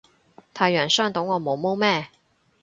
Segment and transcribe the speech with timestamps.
[0.51, 2.07] 太陽傷到我毛毛咩